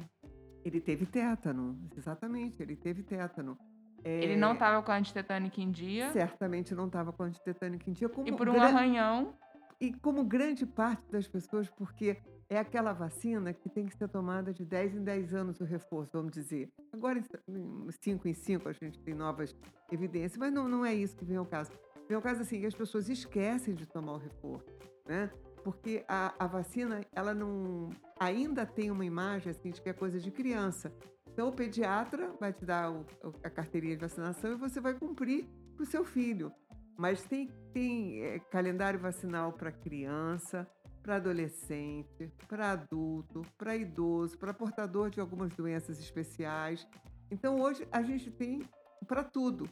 Ele 0.64 0.80
teve 0.80 1.07
tétano, 1.07 1.78
exatamente, 1.97 2.62
ele 2.62 2.76
teve 2.76 3.02
tétano. 3.02 3.59
É... 4.04 4.23
Ele 4.23 4.37
não 4.37 4.52
estava 4.52 4.83
com 4.83 4.92
a 4.92 4.97
antitetânica 4.97 5.61
em 5.61 5.71
dia? 5.71 6.11
Certamente 6.12 6.75
não 6.75 6.87
estava 6.87 7.12
com 7.12 7.23
a 7.23 7.26
antitetânica 7.26 7.88
em 7.88 7.92
dia. 7.92 8.11
e 8.25 8.33
por 8.33 8.49
um 8.49 8.61
arranhão? 8.61 9.35
E 9.80 9.92
como 9.95 10.25
grande 10.25 10.66
parte 10.66 11.11
das 11.11 11.26
pessoas, 11.26 11.69
porque 11.71 12.19
é 12.50 12.59
aquela 12.59 12.92
vacina 12.92 13.54
que 13.54 13.69
tem 13.69 13.87
que 13.87 13.97
ser 13.97 14.09
tomada 14.09 14.52
de 14.52 14.64
10 14.64 14.97
em 14.97 15.04
10 15.04 15.35
anos 15.35 15.61
o 15.61 15.64
reforço, 15.64 16.11
vamos 16.12 16.33
dizer. 16.33 16.69
Agora, 16.92 17.23
em 17.49 17.90
5 17.92 18.26
em 18.26 18.35
5, 18.35 18.69
a 18.69 18.73
gente 18.73 19.00
tem 19.00 19.14
novas 19.14 19.57
evidências, 19.90 20.37
mas 20.37 20.52
não, 20.52 20.69
não 20.69 20.85
é 20.85 20.92
isso 20.92 21.16
que 21.16 21.25
vem 21.25 21.37
ao 21.37 21.47
caso. 21.47 21.71
Vem 22.09 22.16
ao 22.16 22.23
caso 22.23 22.42
assim, 22.42 22.59
que 22.61 22.66
as 22.66 22.75
pessoas 22.75 23.09
esquecem 23.09 23.73
de 23.73 23.87
tomar 23.87 24.14
o 24.14 24.19
reforço, 24.19 24.66
né? 25.07 25.30
Porque 25.62 26.04
a, 26.09 26.35
a 26.45 26.49
vacina, 26.49 27.02
ela 27.12 27.33
não... 27.33 27.90
Ainda 28.19 28.66
tem 28.66 28.90
uma 28.90 29.04
imagem, 29.04 29.50
assim, 29.50 29.71
de 29.71 29.80
que 29.80 29.88
é 29.88 29.92
coisa 29.92 30.19
de 30.19 30.33
criança. 30.33 30.92
Então, 31.33 31.49
o 31.49 31.52
pediatra 31.52 32.35
vai 32.40 32.52
te 32.52 32.64
dar 32.64 32.90
o, 32.90 33.07
a 33.45 33.49
carteirinha 33.49 33.95
de 33.95 34.00
vacinação 34.00 34.50
e 34.50 34.57
você 34.57 34.80
vai 34.80 34.95
cumprir 34.95 35.47
para 35.76 35.85
o 35.85 35.87
seu 35.87 36.04
filho. 36.04 36.52
Mas 36.99 37.23
tem, 37.23 37.49
tem 37.73 38.23
é, 38.23 38.40
calendário 38.40 38.99
vacinal 38.99 39.52
para 39.52 39.71
criança, 39.71 40.69
para 41.02 41.16
adolescente, 41.16 42.30
para 42.47 42.73
adulto, 42.73 43.42
para 43.57 43.76
idoso, 43.76 44.38
para 44.38 44.52
portador 44.54 45.11
de 45.11 45.21
algumas 45.21 45.52
doenças 45.54 45.99
especiais. 45.99 46.87
Então 47.30 47.61
hoje 47.61 47.87
a 47.90 48.02
gente 48.02 48.30
tem 48.30 48.62
para 49.07 49.25
tudo. 49.25 49.69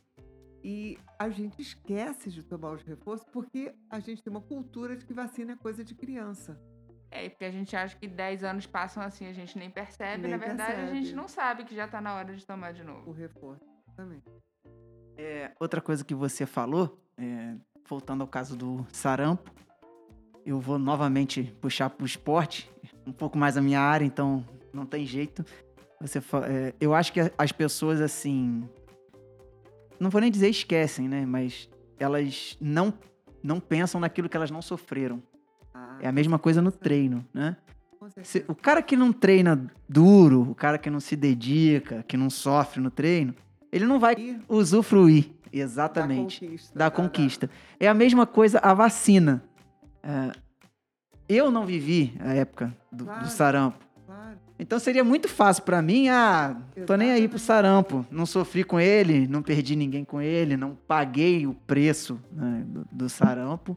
E 0.63 0.99
a 1.19 1.29
gente 1.29 1.63
esquece 1.63 2.31
de 2.31 2.43
tomar 2.43 2.73
os 2.73 2.83
reforços 2.83 3.27
porque 3.33 3.73
a 3.89 4.01
gente 4.01 4.23
tem 4.23 4.31
uma 4.31 4.41
cultura 4.41 4.97
de 4.97 5.07
que 5.07 5.15
vacina 5.15 5.53
é 5.53 5.57
coisa 5.57 5.85
de 5.85 5.95
criança. 5.95 6.61
É, 7.11 7.29
porque 7.29 7.45
a 7.45 7.51
gente 7.51 7.75
acha 7.75 7.97
que 7.97 8.07
10 8.07 8.45
anos 8.45 8.67
passam 8.67 9.03
assim, 9.03 9.27
a 9.27 9.33
gente 9.33 9.57
nem 9.57 9.71
percebe. 9.71 10.23
Nem 10.23 10.33
Na 10.33 10.37
verdade, 10.37 10.75
percebe. 10.75 10.91
a 10.91 10.95
gente 10.95 11.15
não 11.15 11.29
sabe 11.29 11.65
que 11.65 11.75
já 11.75 11.87
tá 11.89 12.01
na 12.01 12.15
hora 12.15 12.35
de 12.35 12.45
tomar 12.45 12.73
de 12.73 12.83
O 12.83 12.85
novo. 12.85 13.13
reforço 13.13 13.65
também. 13.97 14.23
É, 15.17 15.53
outra 15.59 15.81
coisa 15.81 16.05
que 16.05 16.15
você 16.15 16.45
falou, 16.45 17.01
é, 17.17 17.57
voltando 17.89 18.21
ao 18.23 18.29
caso 18.29 18.57
do 18.57 18.87
sarampo, 18.93 19.51
eu 20.49 20.61
vou 20.61 20.79
novamente 20.79 21.43
puxar 21.61 21.91
para 21.91 22.03
o 22.03 22.07
esporte, 22.07 22.71
um 23.07 23.13
pouco 23.13 23.37
mais 23.37 23.57
a 23.57 23.61
minha 23.61 23.81
área, 23.81 24.05
então 24.05 24.45
não 24.73 24.87
tem 24.87 25.05
jeito. 25.05 25.45
Você, 26.01 26.19
é, 26.19 26.75
eu 26.81 26.95
acho 26.95 27.13
que 27.13 27.21
as 27.37 27.53
pessoas 27.53 28.01
assim, 28.01 28.67
não 29.99 30.11
vou 30.11 30.21
nem 30.21 30.31
dizer 30.31 30.49
esquecem, 30.49 31.09
né? 31.09 31.27
Mas 31.27 31.69
elas 31.99 32.57
não 32.61 32.93
não 33.43 33.61
pensam 33.61 34.01
naquilo 34.01 34.29
que 34.29 34.37
elas 34.37 34.51
não 34.51 34.61
sofreram. 34.61 35.23
Ah, 35.73 35.99
É 36.01 36.09
a 36.09 36.13
mesma 36.13 36.39
coisa 36.39 36.61
no 36.61 36.73
treino, 36.73 37.25
né? 37.33 37.57
Se- 38.23 38.45
o 38.49 38.55
cara 38.55 38.81
que 38.83 38.97
não 38.97 39.13
treina 39.13 39.71
duro, 39.89 40.51
o 40.51 40.55
cara 40.55 40.79
que 40.79 40.89
não 40.91 40.99
se 41.01 41.15
dedica, 41.15 42.03
que 42.09 42.17
não 42.17 42.31
sofre 42.31 42.81
no 42.81 42.91
treino, 42.91 43.35
ele 43.71 43.87
não 43.87 44.01
vai 44.01 44.15
usufruir 44.49 45.25
da 45.29 45.31
exatamente 45.53 46.41
conquista. 46.41 46.79
da 46.79 46.91
conquista. 46.91 47.51
É 47.79 47.87
a 47.89 47.95
mesma 47.95 48.27
coisa 48.27 48.59
a 48.61 48.73
vacina. 48.75 49.43
É, 50.03 50.33
eu 51.29 51.51
não 51.51 51.67
vivi 51.67 52.15
a 52.21 52.33
época 52.35 52.75
do, 52.91 52.99
do 52.99 53.05
Claro. 53.05 53.27
sarampo. 53.29 53.79
Claro. 54.07 54.39
Então 54.59 54.79
seria 54.79 55.05
muito 55.05 55.29
fácil 55.29 55.63
pra 55.63 55.81
mim, 55.83 56.09
ah, 56.09 56.57
tô 56.87 56.97
nem 56.97 57.13
aí 57.13 57.29
pro 57.29 57.39
sarampo. 57.39 58.05
Não 58.11 58.27
sofri 58.27 58.65
com 58.65 58.81
ele, 58.81 59.29
não 59.29 59.43
perdi 59.43 59.77
ninguém 59.77 60.05
com 60.05 60.21
ele, 60.21 60.57
não 60.57 60.75
paguei 60.75 61.47
o 61.47 61.55
preço 61.55 62.19
né, 62.33 62.65
do, 62.67 62.87
do 62.91 63.09
sarampo. 63.09 63.77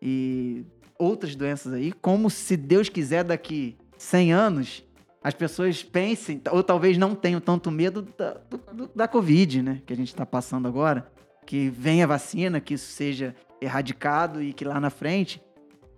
E 0.00 0.64
outras 0.98 1.34
doenças 1.36 1.72
aí, 1.72 1.92
como 1.92 2.30
se 2.30 2.56
Deus 2.56 2.88
quiser 2.88 3.24
daqui 3.24 3.76
100 3.98 4.32
anos, 4.32 4.84
as 5.22 5.34
pessoas 5.34 5.82
pensem, 5.82 6.40
ou 6.50 6.62
talvez 6.62 6.96
não 6.98 7.14
tenham 7.14 7.40
tanto 7.40 7.70
medo 7.70 8.02
da, 8.16 8.32
do- 8.34 8.60
do- 8.74 8.90
da 8.94 9.06
Covid, 9.06 9.62
né? 9.62 9.82
Que 9.86 9.92
a 9.92 9.96
gente 9.96 10.14
tá 10.14 10.24
passando 10.26 10.66
agora. 10.66 11.06
Que 11.46 11.68
venha 11.68 12.04
a 12.04 12.08
vacina, 12.08 12.60
que 12.60 12.74
isso 12.74 12.90
seja 12.92 13.34
erradicado 13.60 14.42
e 14.42 14.52
que 14.52 14.64
lá 14.64 14.80
na 14.80 14.90
frente 14.90 15.40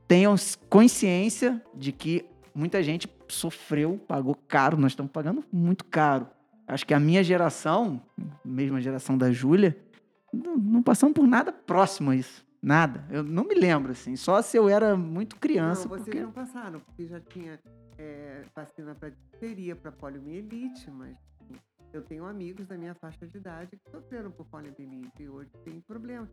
tenham 0.07 0.35
consciência 0.69 1.63
de 1.75 1.93
que 1.93 2.25
muita 2.55 2.83
gente 2.83 3.09
sofreu, 3.29 3.99
pagou 4.07 4.35
caro, 4.49 4.77
nós 4.77 4.93
estamos 4.93 5.11
pagando 5.11 5.45
muito 5.53 5.85
caro. 5.85 6.29
Acho 6.67 6.87
que 6.87 6.95
a 6.95 7.01
minha 7.01 7.23
geração, 7.23 8.01
mesmo 8.45 8.77
a 8.77 8.81
geração 8.81 9.19
da 9.19 9.31
Júlia, 9.31 9.77
não, 10.33 10.57
não 10.57 10.83
passamos 10.83 11.15
por 11.15 11.27
nada 11.27 11.53
próximo 11.53 12.11
a 12.11 12.17
isso. 12.17 12.45
Nada. 12.63 13.05
Eu 13.11 13.23
não 13.23 13.45
me 13.45 13.55
lembro, 13.55 13.93
assim. 13.93 14.17
Só 14.17 14.41
se 14.41 14.57
eu 14.57 14.69
era 14.69 14.97
muito 14.97 15.37
criança. 15.37 15.83
não, 15.83 15.91
vocês 15.91 16.05
porque... 16.05 16.21
não 16.21 16.33
passaram, 16.33 16.81
porque 16.81 17.07
já 17.07 17.21
tinha 17.21 17.61
é, 17.99 18.43
vacina 18.57 18.95
para 18.95 19.11
difteria, 19.11 19.77
para 19.77 19.93
poliomielite, 19.93 20.91
mas 20.91 21.15
eu 21.93 22.01
tenho 22.03 22.25
amigos 22.25 22.67
da 22.67 22.79
minha 22.79 22.95
faixa 22.95 23.27
de 23.27 23.37
idade 23.37 23.77
que 23.77 23.91
sofreram 23.91 24.31
por 24.31 24.47
poliomielite 24.47 25.23
e 25.23 25.29
hoje 25.29 25.51
tem 25.63 25.81
problema. 25.81 26.29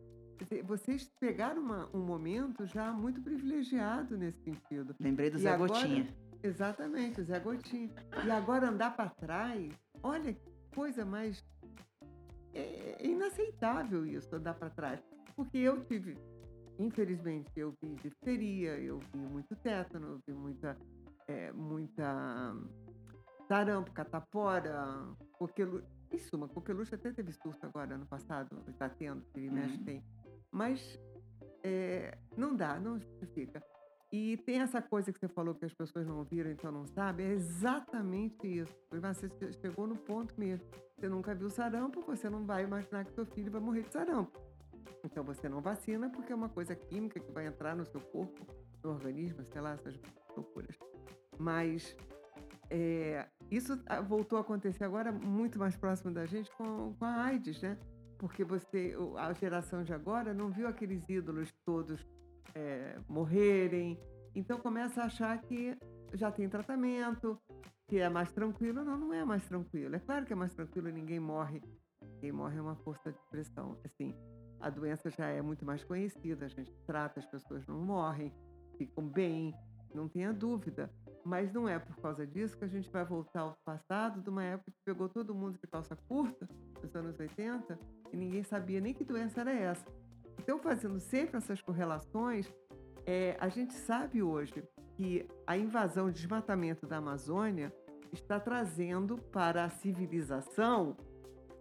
Vocês 0.64 1.10
pegaram 1.20 1.62
uma- 1.62 1.88
um 1.94 2.00
momento 2.04 2.66
já 2.66 2.92
muito 2.92 3.20
privilegiado 3.22 4.16
nesse 4.18 4.40
sentido. 4.42 4.94
Lembrei 5.00 5.30
do 5.30 5.36
E 5.38 5.40
Zé 5.40 5.50
agora- 5.50 5.72
Gotinha. 5.72 6.14
Exatamente, 6.42 7.20
o 7.20 7.24
Zé 7.24 7.38
Gotinha. 7.38 7.90
E 8.26 8.30
agora 8.30 8.68
andar 8.68 8.96
para 8.96 9.08
trás, 9.10 9.72
olha 10.02 10.32
que 10.34 10.50
coisa 10.74 11.04
mais. 11.04 11.44
É 12.52 13.02
é 13.02 13.06
inaceitável 13.06 14.04
isso, 14.06 14.34
andar 14.34 14.54
para 14.54 14.68
trás. 14.70 15.00
Porque 15.36 15.56
eu 15.58 15.84
tive, 15.84 16.16
infelizmente, 16.78 17.50
eu 17.56 17.72
vi 17.80 17.94
difteria, 17.96 18.76
eu 18.78 18.98
vi 19.12 19.18
muito 19.18 19.54
tétano, 19.56 20.06
eu 20.08 20.20
vi 20.26 20.32
muita. 20.32 20.76
é, 21.28 21.52
muita 21.52 22.52
sarampo, 23.46 23.92
catapora, 23.92 25.06
coqueluche. 25.32 25.86
Em 26.10 26.18
suma, 26.18 26.48
coqueluche 26.48 26.94
até 26.96 27.12
teve 27.12 27.32
surto 27.32 27.64
agora, 27.64 27.94
ano 27.94 28.04
passado, 28.06 28.60
está 28.68 28.88
tendo, 28.88 29.22
que 29.32 29.48
mexe 29.48 29.78
Uhum. 29.78 29.84
tem. 29.84 30.04
Mas 30.52 30.98
é, 31.64 32.16
não 32.36 32.54
dá, 32.54 32.78
não 32.78 32.98
justifica. 32.98 33.62
E 34.12 34.36
tem 34.44 34.60
essa 34.60 34.82
coisa 34.82 35.10
que 35.10 35.18
você 35.18 35.26
falou 35.28 35.54
que 35.54 35.64
as 35.64 35.72
pessoas 35.72 36.06
não 36.06 36.22
viram, 36.22 36.50
então 36.50 36.70
não 36.70 36.86
sabem, 36.86 37.26
é 37.26 37.32
exatamente 37.32 38.46
isso. 38.46 38.74
Mas 38.90 39.16
Você 39.16 39.28
che- 39.30 39.52
chegou 39.54 39.86
no 39.86 39.96
ponto 39.96 40.38
mesmo. 40.38 40.66
Você 40.98 41.08
nunca 41.08 41.34
viu 41.34 41.48
sarampo, 41.48 42.02
você 42.02 42.28
não 42.28 42.44
vai 42.44 42.64
imaginar 42.64 43.06
que 43.06 43.12
seu 43.14 43.24
filho 43.24 43.50
vai 43.50 43.60
morrer 43.60 43.82
de 43.82 43.90
sarampo. 43.90 44.38
Então 45.02 45.24
você 45.24 45.48
não 45.48 45.60
vacina 45.62 46.10
porque 46.10 46.30
é 46.32 46.36
uma 46.36 46.50
coisa 46.50 46.76
química 46.76 47.18
que 47.18 47.32
vai 47.32 47.46
entrar 47.46 47.74
no 47.74 47.86
seu 47.86 48.00
corpo, 48.00 48.46
no 48.84 48.90
organismo, 48.90 49.42
sei 49.50 49.60
lá, 49.62 49.72
essas 49.72 49.98
loucuras. 50.36 50.76
Mas 51.38 51.96
é, 52.68 53.26
isso 53.50 53.82
ah, 53.86 54.00
voltou 54.02 54.36
a 54.38 54.42
acontecer 54.42 54.84
agora 54.84 55.10
muito 55.10 55.58
mais 55.58 55.74
próximo 55.76 56.12
da 56.12 56.26
gente 56.26 56.50
com, 56.56 56.94
com 56.94 57.04
a 57.04 57.22
AIDS, 57.24 57.62
né? 57.62 57.78
Porque 58.22 58.44
você, 58.44 58.94
a 59.18 59.32
geração 59.32 59.82
de 59.82 59.92
agora 59.92 60.32
não 60.32 60.48
viu 60.48 60.68
aqueles 60.68 61.02
ídolos 61.08 61.52
todos 61.66 62.06
é, 62.54 62.96
morrerem. 63.08 63.98
Então 64.32 64.60
começa 64.60 65.02
a 65.02 65.06
achar 65.06 65.36
que 65.42 65.76
já 66.14 66.30
tem 66.30 66.48
tratamento, 66.48 67.36
que 67.88 67.98
é 67.98 68.08
mais 68.08 68.30
tranquilo. 68.30 68.84
Não, 68.84 68.96
não 68.96 69.12
é 69.12 69.24
mais 69.24 69.44
tranquilo. 69.48 69.96
É 69.96 69.98
claro 69.98 70.24
que 70.24 70.32
é 70.32 70.36
mais 70.36 70.54
tranquilo, 70.54 70.88
ninguém 70.88 71.18
morre. 71.18 71.60
Quem 72.20 72.30
morre 72.30 72.58
é 72.58 72.62
uma 72.62 72.76
força 72.76 73.10
de 73.10 73.18
pressão. 73.28 73.76
Assim, 73.84 74.14
a 74.60 74.70
doença 74.70 75.10
já 75.10 75.26
é 75.26 75.42
muito 75.42 75.66
mais 75.66 75.82
conhecida, 75.82 76.46
a 76.46 76.48
gente 76.48 76.72
trata, 76.86 77.18
as 77.18 77.26
pessoas 77.26 77.66
não 77.66 77.80
morrem, 77.80 78.32
ficam 78.78 79.04
bem, 79.04 79.52
não 79.92 80.08
tenha 80.08 80.32
dúvida. 80.32 80.88
Mas 81.24 81.52
não 81.52 81.68
é 81.68 81.80
por 81.80 81.96
causa 81.96 82.24
disso 82.24 82.56
que 82.56 82.64
a 82.66 82.68
gente 82.68 82.88
vai 82.88 83.04
voltar 83.04 83.40
ao 83.40 83.56
passado, 83.64 84.22
de 84.22 84.30
uma 84.30 84.44
época 84.44 84.70
que 84.70 84.78
pegou 84.84 85.08
todo 85.08 85.34
mundo 85.34 85.58
de 85.58 85.66
calça 85.66 85.96
curta, 86.08 86.48
nos 86.80 86.94
anos 86.94 87.18
80, 87.18 87.76
e 88.12 88.16
ninguém 88.16 88.42
sabia 88.42 88.80
nem 88.80 88.92
que 88.94 89.04
doença 89.04 89.40
era 89.40 89.52
essa. 89.52 89.86
Então, 90.38 90.58
fazendo 90.58 91.00
sempre 91.00 91.36
essas 91.36 91.60
correlações, 91.60 92.52
é, 93.06 93.36
a 93.40 93.48
gente 93.48 93.72
sabe 93.74 94.22
hoje 94.22 94.62
que 94.96 95.26
a 95.46 95.56
invasão 95.56 96.08
e 96.08 96.12
desmatamento 96.12 96.86
da 96.86 96.98
Amazônia 96.98 97.72
está 98.12 98.38
trazendo 98.38 99.16
para 99.16 99.64
a 99.64 99.70
civilização 99.70 100.96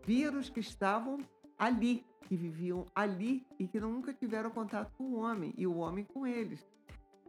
vírus 0.06 0.50
que 0.50 0.60
estavam 0.60 1.20
ali, 1.58 2.06
que 2.28 2.36
viviam 2.36 2.86
ali 2.94 3.46
e 3.58 3.68
que 3.68 3.80
nunca 3.80 4.14
tiveram 4.14 4.50
contato 4.50 4.92
com 4.98 5.04
o 5.06 5.20
homem 5.20 5.54
e 5.58 5.66
o 5.66 5.78
homem 5.78 6.04
com 6.04 6.28
eles. 6.28 6.68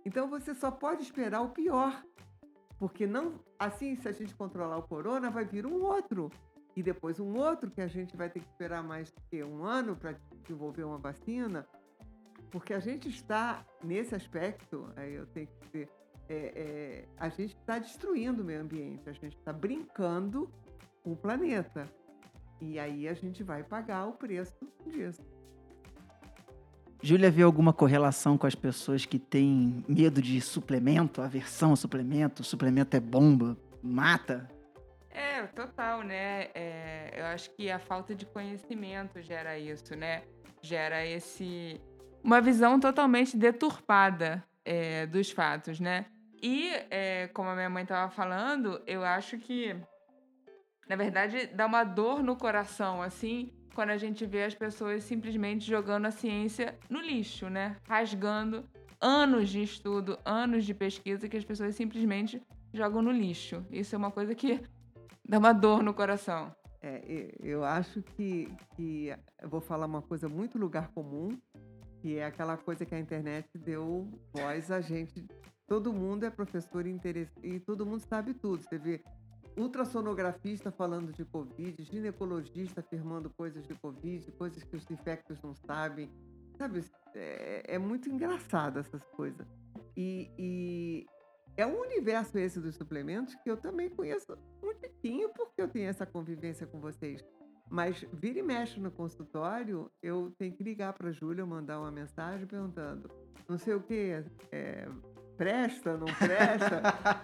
Então 0.05 0.29
você 0.29 0.55
só 0.55 0.71
pode 0.71 1.03
esperar 1.03 1.43
o 1.43 1.51
pior, 1.51 2.03
porque 2.79 3.07
não 3.07 3.39
assim 3.59 3.95
se 3.95 4.09
a 4.09 4.13
gente 4.13 4.35
controlar 4.35 4.79
o 4.79 4.89
corona 4.89 5.31
vai 5.31 5.45
vir 5.45 5.67
um 5.67 5.83
outro 5.83 6.31
e 6.75 6.83
depois 6.83 7.21
um 7.21 7.37
outro 7.37 7.71
que 7.71 7.81
a 7.81 7.87
gente 7.87 8.17
vai 8.17 8.31
ter 8.31 8.41
que 8.41 8.47
esperar 8.47 8.83
mais 8.83 9.13
que 9.31 9.43
um 9.43 9.65
ano 9.65 9.95
para 9.97 10.17
desenvolver 10.43 10.85
uma 10.85 10.99
vacina, 10.99 11.67
porque 12.51 12.75
a 12.75 12.81
gente 12.81 13.09
está 13.09 13.65
nesse 13.83 14.15
aspecto, 14.15 14.87
aí 14.97 15.15
eu 15.15 15.27
tenho 15.27 15.47
que 15.47 15.67
dizer, 15.67 15.89
é, 16.29 16.35
é, 16.35 17.05
a 17.17 17.29
gente 17.29 17.55
está 17.57 17.79
destruindo 17.79 18.43
o 18.43 18.45
meio 18.45 18.61
ambiente, 18.61 19.09
a 19.09 19.13
gente 19.13 19.37
está 19.37 19.53
brincando 19.53 20.51
com 21.03 21.13
o 21.13 21.17
planeta. 21.17 21.87
E 22.61 22.79
aí 22.79 23.09
a 23.09 23.15
gente 23.15 23.43
vai 23.43 23.65
pagar 23.65 24.07
o 24.07 24.13
preço 24.13 24.55
disso. 24.87 25.23
Júlia 27.03 27.31
vê 27.31 27.43
alguma 27.43 27.73
correlação 27.73 28.39
com 28.39 28.47
as 28.47 28.55
pessoas 28.55 29.05
que 29.05 29.19
têm 29.19 29.85
medo 29.89 30.23
de 30.23 30.41
suplemento, 30.41 31.21
aversão 31.21 31.73
a 31.73 31.77
suplemento, 31.77 32.45
suplemento 32.45 32.97
é 32.97 33.01
bomba, 33.01 33.57
mata? 33.83 34.49
Total, 35.49 36.03
né? 36.03 36.49
É, 36.55 37.15
eu 37.17 37.25
acho 37.27 37.51
que 37.51 37.71
a 37.71 37.79
falta 37.79 38.15
de 38.15 38.27
conhecimento 38.27 39.21
gera 39.21 39.59
isso, 39.59 39.97
né? 39.97 40.23
Gera 40.61 41.05
esse. 41.05 41.81
Uma 42.23 42.41
visão 42.41 42.79
totalmente 42.79 43.37
deturpada 43.37 44.45
é, 44.65 45.07
dos 45.07 45.31
fatos, 45.31 45.81
né? 45.81 46.07
E, 46.43 46.71
é, 46.91 47.29
como 47.29 47.49
a 47.49 47.55
minha 47.55 47.71
mãe 47.71 47.83
estava 47.83 48.11
falando, 48.11 48.83
eu 48.87 49.05
acho 49.05 49.39
que, 49.39 49.77
na 50.89 50.97
verdade, 50.97 51.47
dá 51.47 51.67
uma 51.67 51.85
dor 51.85 52.23
no 52.23 52.37
coração, 52.37 53.01
assim, 53.01 53.53
quando 53.75 53.91
a 53.91 53.97
gente 53.97 54.27
vê 54.27 54.45
as 54.45 54.55
pessoas 54.55 55.05
simplesmente 55.05 55.65
jogando 55.65 56.07
a 56.07 56.11
ciência 56.11 56.79
no 56.89 57.01
lixo, 57.01 57.49
né? 57.49 57.77
Rasgando 57.89 58.69
anos 59.01 59.51
de 59.51 59.63
estudo, 59.63 60.19
anos 60.25 60.65
de 60.65 60.75
pesquisa 60.75 61.29
que 61.29 61.37
as 61.37 61.45
pessoas 61.45 61.75
simplesmente 61.75 62.41
jogam 62.73 63.03
no 63.03 63.11
lixo. 63.11 63.65
Isso 63.71 63.95
é 63.95 63.99
uma 63.99 64.11
coisa 64.11 64.35
que 64.35 64.61
dá 65.25 65.39
uma 65.39 65.53
dor 65.53 65.83
no 65.83 65.95
coração. 65.95 66.55
É, 66.81 67.33
eu 67.41 67.65
acho 67.65 68.03
que, 68.03 68.49
que 68.75 69.15
eu 69.41 69.49
vou 69.49 69.61
falar 69.61 69.87
uma 69.87 70.03
coisa 70.03 70.29
muito 70.29 70.59
lugar 70.59 70.89
comum, 70.89 71.29
que 72.01 72.17
é 72.17 72.25
aquela 72.25 72.57
coisa 72.57 72.85
que 72.85 72.95
a 72.95 72.99
internet 72.99 73.57
deu 73.57 74.09
voz 74.33 74.71
a 74.71 74.81
gente 74.81 75.25
todo 75.73 75.91
mundo 75.91 76.25
é 76.27 76.29
professor 76.29 76.85
e 76.87 77.61
todo 77.61 77.87
mundo 77.87 78.01
sabe 78.01 78.35
tudo. 78.35 78.63
Você 78.63 78.77
vê 78.77 79.03
ultrassonografista 79.57 80.71
falando 80.71 81.15
de 81.15 81.25
Covid, 81.25 81.83
ginecologista 81.83 82.81
afirmando 82.81 83.31
coisas 83.31 83.67
de 83.67 83.75
Covid, 83.77 84.31
coisas 84.33 84.63
que 84.63 84.77
os 84.77 84.91
infectos 84.91 85.41
não 85.41 85.55
sabem. 85.55 86.11
Sabe, 86.59 86.85
é, 87.15 87.75
é 87.75 87.79
muito 87.79 88.11
engraçado 88.11 88.81
essas 88.81 89.03
coisas. 89.17 89.47
E, 89.97 90.31
e, 90.39 91.07
é 91.57 91.67
um 91.67 91.81
universo 91.81 92.37
esse 92.37 92.61
dos 92.61 92.77
suplementos 92.77 93.35
que 93.37 93.51
eu 93.51 93.57
também 93.57 93.89
conheço 93.89 94.37
um 94.63 94.72
pouquinho, 95.03 95.29
porque 95.31 95.61
eu 95.61 95.69
tenho 95.69 95.89
essa 95.89 96.07
convivência 96.07 96.67
com 96.67 96.79
vocês. 96.79 97.25
Mas 97.69 98.05
vira 98.13 98.39
e 98.39 98.43
mexe 98.43 98.79
no 98.79 98.91
consultório, 98.91 99.91
eu 100.03 100.33
tenho 100.39 100.53
que 100.53 100.63
ligar 100.63 100.93
para 100.93 101.09
a 101.09 101.13
Júlia, 101.13 101.45
mandar 101.45 101.81
uma 101.81 101.91
mensagem 101.91 102.47
perguntando, 102.47 103.11
não 103.49 103.59
sei 103.59 103.75
o 103.75 103.81
que, 103.81 104.23
é, 104.53 104.89
presta, 105.37 105.97
não 105.97 106.07
presta, 106.07 106.83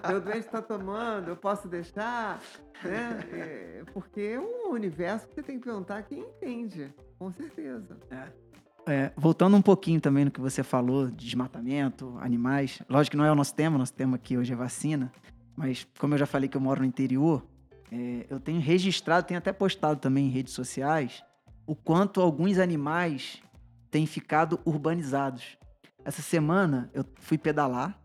meu 0.08 0.20
doente 0.20 0.38
está 0.38 0.62
tomando, 0.62 1.28
eu 1.28 1.36
posso 1.36 1.68
deixar, 1.68 2.42
né? 2.82 3.20
É, 3.32 3.84
porque 3.92 4.20
é 4.20 4.40
um 4.40 4.72
universo 4.72 5.28
que 5.28 5.34
você 5.34 5.42
tem 5.42 5.58
que 5.58 5.64
perguntar 5.64 6.02
quem 6.02 6.20
entende, 6.20 6.92
com 7.18 7.30
certeza. 7.30 7.98
É. 8.10 8.48
É, 8.90 9.12
voltando 9.14 9.54
um 9.54 9.60
pouquinho 9.60 10.00
também 10.00 10.24
no 10.24 10.30
que 10.30 10.40
você 10.40 10.62
falou 10.62 11.08
de 11.08 11.26
desmatamento, 11.26 12.16
animais. 12.20 12.80
Lógico 12.88 13.12
que 13.12 13.16
não 13.18 13.24
é 13.26 13.30
o 13.30 13.34
nosso 13.34 13.54
tema, 13.54 13.76
nosso 13.76 13.92
tema 13.92 14.16
aqui 14.16 14.38
hoje 14.38 14.54
é 14.54 14.56
vacina. 14.56 15.12
Mas 15.54 15.86
como 15.98 16.14
eu 16.14 16.18
já 16.18 16.24
falei 16.24 16.48
que 16.48 16.56
eu 16.56 16.60
moro 16.60 16.80
no 16.80 16.86
interior, 16.86 17.44
é, 17.92 18.26
eu 18.28 18.38
tenho 18.40 18.60
registrado, 18.60 19.26
tenho 19.26 19.38
até 19.38 19.52
postado 19.52 20.00
também 20.00 20.26
em 20.26 20.30
redes 20.30 20.52
sociais, 20.52 21.22
o 21.66 21.74
quanto 21.74 22.20
alguns 22.20 22.58
animais 22.58 23.42
têm 23.90 24.06
ficado 24.06 24.60
urbanizados. 24.64 25.56
Essa 26.04 26.22
semana 26.22 26.90
eu 26.94 27.04
fui 27.16 27.36
pedalar. 27.36 28.00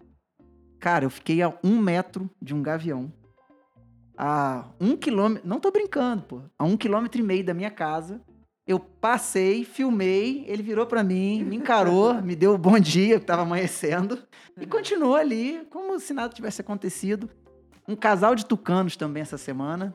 Cara, 0.79 1.05
eu 1.05 1.09
fiquei 1.09 1.41
a 1.41 1.53
um 1.63 1.77
metro 1.77 2.29
de 2.41 2.53
um 2.53 2.61
gavião. 2.61 3.11
A 4.17 4.69
um 4.79 4.97
quilômetro. 4.97 5.47
Não 5.47 5.59
tô 5.59 5.71
brincando, 5.71 6.23
pô. 6.23 6.41
A 6.59 6.65
um 6.65 6.75
quilômetro 6.75 7.21
e 7.21 7.23
meio 7.23 7.45
da 7.45 7.53
minha 7.53 7.71
casa 7.71 8.21
eu 8.65 8.79
passei, 8.79 9.65
filmei, 9.65 10.45
ele 10.47 10.63
virou 10.63 10.85
para 10.85 11.03
mim, 11.03 11.43
me 11.43 11.57
encarou, 11.57 12.13
me 12.23 12.35
deu 12.35 12.53
o 12.53 12.57
bom 12.57 12.79
dia, 12.79 13.17
que 13.17 13.23
estava 13.23 13.41
amanhecendo, 13.41 14.17
e 14.59 14.65
continuou 14.65 15.15
ali, 15.15 15.65
como 15.69 15.99
se 15.99 16.13
nada 16.13 16.33
tivesse 16.33 16.61
acontecido. 16.61 17.29
Um 17.87 17.95
casal 17.95 18.35
de 18.35 18.45
tucanos 18.45 18.95
também 18.95 19.21
essa 19.21 19.37
semana, 19.37 19.93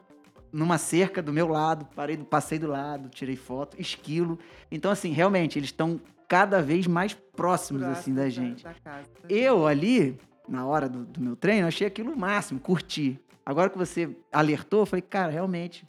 numa 0.52 0.78
cerca 0.78 1.22
do 1.22 1.32
meu 1.32 1.48
lado, 1.48 1.86
parei, 1.94 2.16
passei 2.16 2.58
do 2.58 2.66
lado, 2.66 3.08
tirei 3.08 3.36
foto, 3.36 3.80
esquilo. 3.80 4.38
Então, 4.70 4.90
assim, 4.90 5.10
realmente, 5.10 5.58
eles 5.58 5.68
estão 5.68 6.00
cada 6.28 6.60
vez 6.60 6.86
mais 6.86 7.14
próximos, 7.14 7.82
assim, 7.82 8.12
da 8.12 8.28
gente. 8.28 8.64
Da, 8.64 8.72
da 8.72 9.02
eu 9.28 9.66
ali, 9.66 10.18
na 10.46 10.66
hora 10.66 10.88
do, 10.88 11.04
do 11.04 11.20
meu 11.20 11.36
treino, 11.36 11.66
achei 11.66 11.86
aquilo 11.86 12.12
o 12.12 12.18
máximo, 12.18 12.60
curti. 12.60 13.18
Agora 13.44 13.70
que 13.70 13.78
você 13.78 14.14
alertou, 14.30 14.80
eu 14.80 14.86
falei, 14.86 15.02
cara, 15.02 15.32
realmente, 15.32 15.86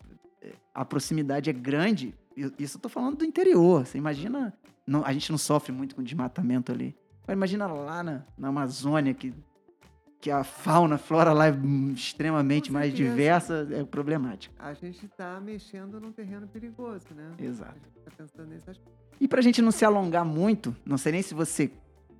a 0.73 0.85
proximidade 0.85 1.49
é 1.49 1.53
grande 1.53 2.15
isso 2.57 2.77
eu 2.77 2.81
tô 2.81 2.89
falando 2.89 3.17
do 3.17 3.25
interior. 3.25 3.85
Você 3.85 3.97
imagina. 3.97 4.53
Não, 4.85 5.05
a 5.05 5.13
gente 5.13 5.29
não 5.31 5.37
sofre 5.37 5.71
muito 5.71 5.95
com 5.95 6.01
desmatamento 6.01 6.71
ali. 6.71 6.95
Mas 7.27 7.35
imagina 7.35 7.67
lá 7.67 8.01
na, 8.01 8.23
na 8.37 8.47
Amazônia, 8.47 9.13
que, 9.13 9.33
que 10.19 10.29
a 10.29 10.43
fauna, 10.43 10.95
a 10.95 10.97
flora 10.97 11.31
lá 11.31 11.47
é 11.47 11.53
extremamente 11.93 12.71
mais 12.71 12.93
diversa, 12.93 13.67
é 13.71 13.83
problemático. 13.83 14.53
A 14.59 14.73
gente 14.73 15.05
está 15.05 15.39
mexendo 15.39 15.99
num 15.99 16.11
terreno 16.11 16.47
perigoso, 16.47 17.05
né? 17.15 17.31
Exato. 17.39 17.71
A 17.71 17.73
gente 17.75 18.03
tá 18.03 18.11
pensando 18.17 18.49
nesse 18.49 18.69
aspecto. 18.69 18.99
E 19.19 19.27
pra 19.27 19.41
gente 19.41 19.61
não 19.61 19.71
se 19.71 19.85
alongar 19.85 20.25
muito, 20.25 20.75
não 20.85 20.97
sei 20.97 21.13
nem 21.13 21.21
se 21.21 21.33
você 21.33 21.71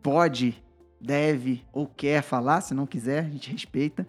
pode, 0.01 0.63
deve 0.99 1.65
ou 1.73 1.87
quer 1.87 2.21
falar, 2.21 2.61
se 2.61 2.73
não 2.73 2.85
quiser, 2.85 3.25
a 3.25 3.29
gente 3.29 3.51
respeita. 3.51 4.07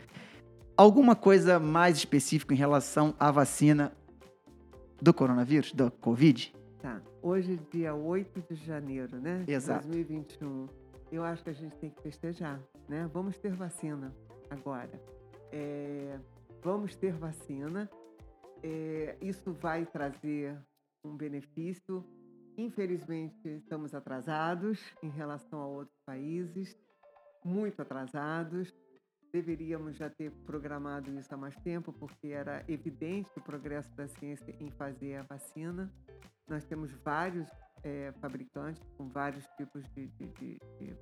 Alguma 0.76 1.16
coisa 1.16 1.58
mais 1.58 1.96
específica 1.96 2.54
em 2.54 2.56
relação 2.56 3.14
à 3.18 3.30
vacina 3.30 3.92
do 5.02 5.12
coronavírus, 5.12 5.72
da 5.72 5.90
Covid? 5.90 6.54
Tá. 6.80 7.00
Hoje, 7.22 7.60
dia 7.72 7.94
8 7.94 8.42
de 8.48 8.64
janeiro, 8.64 9.18
né? 9.18 9.44
Exato. 9.46 9.86
2021. 9.88 10.79
Eu 11.10 11.24
acho 11.24 11.42
que 11.42 11.50
a 11.50 11.54
gente 11.54 11.76
tem 11.78 11.90
que 11.90 12.00
festejar, 12.02 12.60
né? 12.88 13.08
Vamos 13.12 13.36
ter 13.38 13.52
vacina 13.52 14.14
agora. 14.48 15.00
É, 15.50 16.18
vamos 16.62 16.94
ter 16.94 17.12
vacina. 17.12 17.90
É, 18.62 19.16
isso 19.20 19.52
vai 19.52 19.84
trazer 19.86 20.56
um 21.04 21.16
benefício. 21.16 22.04
Infelizmente, 22.56 23.48
estamos 23.48 23.94
atrasados 23.94 24.80
em 25.02 25.08
relação 25.08 25.60
a 25.60 25.66
outros 25.66 25.98
países, 26.06 26.78
muito 27.44 27.82
atrasados. 27.82 28.72
Deveríamos 29.32 29.96
já 29.96 30.10
ter 30.10 30.30
programado 30.44 31.10
isso 31.18 31.32
há 31.34 31.36
mais 31.36 31.56
tempo, 31.56 31.92
porque 31.92 32.28
era 32.28 32.64
evidente 32.68 33.30
o 33.36 33.40
progresso 33.40 33.92
da 33.96 34.06
ciência 34.06 34.54
em 34.60 34.70
fazer 34.70 35.16
a 35.16 35.22
vacina. 35.22 35.92
Nós 36.48 36.64
temos 36.64 36.92
vários 37.04 37.48
é, 37.82 38.12
fabricantes 38.20 38.82
com 38.96 39.08
vários 39.08 39.46
tipos 39.56 39.82
de, 39.94 40.06
de, 40.08 40.28
de, 40.28 40.96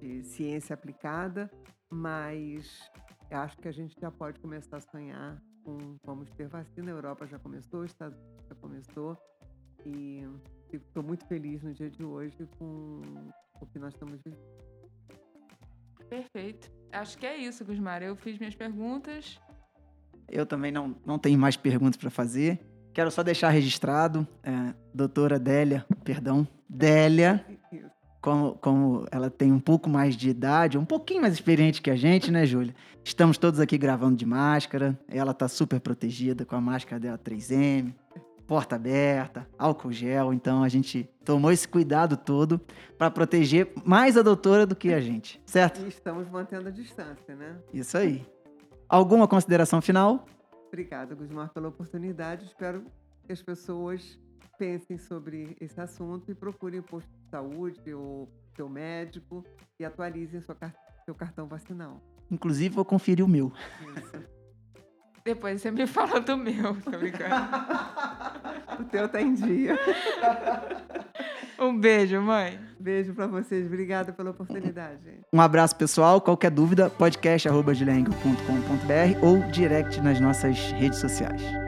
de, 0.00 0.22
ciência 0.24 0.74
aplicada, 0.74 1.50
mas 1.90 2.90
acho 3.30 3.56
que 3.58 3.68
a 3.68 3.72
gente 3.72 3.98
já 4.00 4.10
pode 4.10 4.40
começar 4.40 4.78
a 4.78 4.80
sonhar 4.80 5.42
com 5.64 5.96
vamos 6.04 6.30
ter 6.30 6.48
vacina. 6.48 6.90
A 6.90 6.94
Europa 6.94 7.26
já 7.26 7.38
começou, 7.38 7.80
os 7.80 7.90
Estados 7.90 8.18
Unidos 8.18 8.46
já 8.48 8.54
começou, 8.54 9.18
e 9.84 10.24
estou 10.72 11.02
muito 11.02 11.26
feliz 11.26 11.62
no 11.62 11.72
dia 11.72 11.90
de 11.90 12.04
hoje 12.04 12.36
com 12.58 13.00
o 13.60 13.66
que 13.66 13.78
nós 13.78 13.94
estamos 13.94 14.20
vivendo. 14.22 14.56
Perfeito. 16.08 16.70
Acho 16.92 17.18
que 17.18 17.26
é 17.26 17.36
isso, 17.36 17.64
Gusmar. 17.64 18.02
Eu 18.02 18.16
fiz 18.16 18.38
minhas 18.38 18.54
perguntas. 18.54 19.40
Eu 20.28 20.46
também 20.46 20.72
não, 20.72 20.96
não 21.04 21.18
tenho 21.18 21.38
mais 21.38 21.56
perguntas 21.56 21.96
para 21.96 22.10
fazer. 22.10 22.60
Quero 22.96 23.10
só 23.10 23.22
deixar 23.22 23.50
registrado, 23.50 24.26
é, 24.42 24.72
doutora 24.94 25.38
Délia, 25.38 25.84
perdão, 26.02 26.48
Délia, 26.66 27.44
como, 28.22 28.54
como 28.54 29.06
ela 29.10 29.28
tem 29.28 29.52
um 29.52 29.60
pouco 29.60 29.90
mais 29.90 30.16
de 30.16 30.30
idade, 30.30 30.78
um 30.78 30.84
pouquinho 30.86 31.20
mais 31.20 31.34
experiente 31.34 31.82
que 31.82 31.90
a 31.90 31.94
gente, 31.94 32.30
né, 32.30 32.46
Júlia? 32.46 32.74
Estamos 33.04 33.36
todos 33.36 33.60
aqui 33.60 33.76
gravando 33.76 34.16
de 34.16 34.24
máscara, 34.24 34.98
ela 35.10 35.34
tá 35.34 35.46
super 35.46 35.78
protegida 35.78 36.46
com 36.46 36.56
a 36.56 36.60
máscara 36.62 36.98
dela 36.98 37.18
3M 37.18 37.92
porta 38.46 38.76
aberta, 38.76 39.46
álcool 39.58 39.92
gel. 39.92 40.32
Então 40.32 40.62
a 40.62 40.68
gente 40.70 41.06
tomou 41.22 41.52
esse 41.52 41.68
cuidado 41.68 42.16
todo 42.16 42.58
para 42.96 43.10
proteger 43.10 43.72
mais 43.84 44.16
a 44.16 44.22
doutora 44.22 44.64
do 44.64 44.74
que 44.74 44.94
a 44.94 45.00
gente, 45.02 45.38
certo? 45.44 45.84
E 45.84 45.88
estamos 45.88 46.30
mantendo 46.30 46.68
a 46.68 46.70
distância, 46.70 47.36
né? 47.36 47.56
Isso 47.74 47.98
aí. 47.98 48.24
Alguma 48.88 49.28
consideração 49.28 49.82
final? 49.82 50.24
Obrigada, 50.76 51.14
Gusmar, 51.14 51.48
pela 51.54 51.68
oportunidade. 51.68 52.44
Espero 52.44 52.84
que 53.24 53.32
as 53.32 53.40
pessoas 53.40 54.20
pensem 54.58 54.98
sobre 54.98 55.56
esse 55.58 55.80
assunto 55.80 56.30
e 56.30 56.34
procurem 56.34 56.80
o 56.80 56.82
posto 56.82 57.08
de 57.08 57.30
saúde 57.30 57.94
ou 57.94 58.30
seu 58.54 58.68
médico 58.68 59.42
e 59.80 59.86
atualizem 59.86 60.38
sua, 60.42 60.54
seu 61.06 61.14
cartão 61.14 61.46
vacinal. 61.46 61.98
Inclusive, 62.30 62.74
vou 62.74 62.84
conferir 62.84 63.24
o 63.24 63.28
meu. 63.28 63.50
Isso. 63.96 64.22
Depois 65.24 65.62
você 65.62 65.70
me 65.70 65.86
fala 65.86 66.20
do 66.20 66.36
meu, 66.36 66.78
tô 66.82 66.90
brincando. 66.90 67.34
o 68.78 68.84
teu 68.84 69.08
tá 69.08 69.22
em 69.22 69.32
dia. 69.32 69.78
Um 71.58 71.78
beijo, 71.78 72.20
mãe. 72.20 72.58
Beijo 72.78 73.14
para 73.14 73.26
vocês. 73.26 73.66
Obrigada 73.66 74.12
pela 74.12 74.30
oportunidade. 74.30 75.00
Um 75.32 75.40
abraço, 75.40 75.74
pessoal. 75.76 76.20
Qualquer 76.20 76.50
dúvida, 76.50 76.90
podcast.com.br 76.90 78.10
ou 79.22 79.38
direct 79.50 80.00
nas 80.00 80.20
nossas 80.20 80.58
redes 80.72 80.98
sociais. 80.98 81.65